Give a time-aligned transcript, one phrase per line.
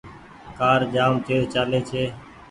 [0.57, 2.03] ڪآر جآم تيز چآلي ڇي۔